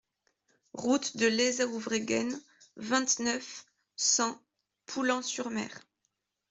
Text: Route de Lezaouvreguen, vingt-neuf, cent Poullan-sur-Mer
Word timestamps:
Route 0.73 1.15
de 1.17 1.27
Lezaouvreguen, 1.27 2.31
vingt-neuf, 2.77 3.67
cent 3.95 4.41
Poullan-sur-Mer 4.87 5.79